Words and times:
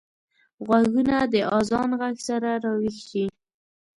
غوږونه 0.65 1.15
د 1.33 1.35
اذان 1.57 1.89
غږ 1.99 2.15
سره 2.27 2.49
راويښ 2.63 2.97
شي 3.09 3.25